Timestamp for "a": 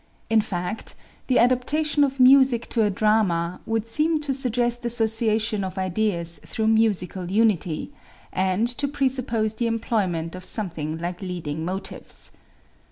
2.83-2.89